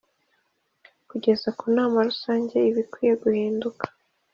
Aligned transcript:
Kugeza 1.09 1.49
ku 1.59 1.65
nama 1.77 1.97
Rusange 2.09 2.55
ibikwiye 2.71 3.13
guhinduka 3.23 3.85